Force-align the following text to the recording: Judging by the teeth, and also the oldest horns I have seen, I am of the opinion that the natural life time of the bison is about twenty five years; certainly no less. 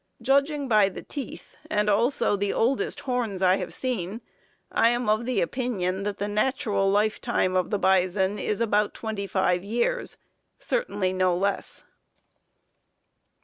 Judging 0.19 0.67
by 0.67 0.89
the 0.89 1.03
teeth, 1.03 1.55
and 1.69 1.87
also 1.87 2.35
the 2.35 2.51
oldest 2.51 3.01
horns 3.01 3.43
I 3.43 3.57
have 3.57 3.71
seen, 3.71 4.21
I 4.71 4.89
am 4.89 5.07
of 5.07 5.27
the 5.27 5.41
opinion 5.41 6.01
that 6.05 6.17
the 6.17 6.27
natural 6.27 6.89
life 6.89 7.21
time 7.21 7.55
of 7.55 7.69
the 7.69 7.77
bison 7.77 8.39
is 8.39 8.61
about 8.61 8.95
twenty 8.95 9.27
five 9.27 9.63
years; 9.63 10.17
certainly 10.57 11.13
no 11.13 11.37
less. 11.37 11.83